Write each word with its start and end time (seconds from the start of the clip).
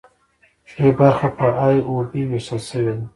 ښي 0.69 0.87
برخه 0.99 1.27
په 1.37 1.47
ای 1.65 1.77
او 1.87 1.95
بي 2.09 2.21
ویشل 2.29 2.61
شوې 2.69 2.93
ده. 2.97 3.05